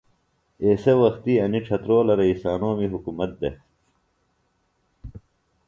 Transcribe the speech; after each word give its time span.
ایسےۡ 0.63 0.97
وختی 1.01 1.33
انیۡ 1.43 1.63
ڇھترولہ 1.65 2.13
رئیسانومی 2.21 2.87
حُکومت 2.93 3.31
دےۡ 3.39 3.57